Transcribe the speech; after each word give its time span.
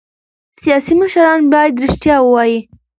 سیاسي 0.61 0.93
مشران 1.01 1.39
باید 1.53 1.81
رښتیا 1.83 2.15
ووايي 2.21 2.59